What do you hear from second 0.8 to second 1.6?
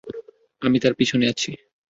তার পিছনে আছি।